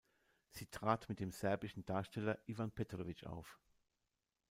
Sie 0.49 0.65
trat 0.65 1.09
mit 1.09 1.19
dem 1.19 1.29
serbischen 1.31 1.85
Darsteller 1.85 2.39
Iván 2.47 2.71
Petrovich 2.71 3.27
auf. 3.27 3.59